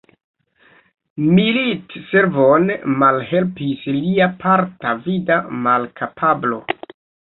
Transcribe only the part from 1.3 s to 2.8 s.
Militservon